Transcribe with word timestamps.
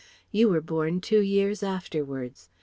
You 0.31 0.49
were 0.49 0.61
born 0.61 0.99
two 0.99 1.19
years 1.19 1.61
afterwards. 1.61 2.49